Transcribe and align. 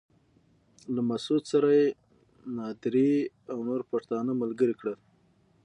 له 0.93 1.01
مسعود 1.09 1.43
سره 1.53 1.67
يې 1.77 1.85
نادري 2.57 3.11
او 3.51 3.57
نور 3.69 3.81
پښتانه 3.91 4.31
ملګري 4.41 4.73
کړل. 4.79 4.97